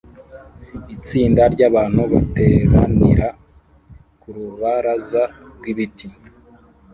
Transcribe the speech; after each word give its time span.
Itsinda 0.95 1.41
ryabantu 1.53 2.01
bateranira 2.11 3.27
ku 4.19 4.27
rubaraza 4.35 5.23
rwibiti 5.55 6.07